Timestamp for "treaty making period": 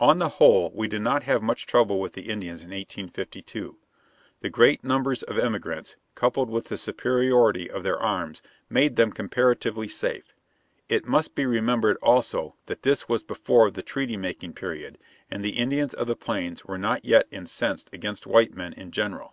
13.82-14.98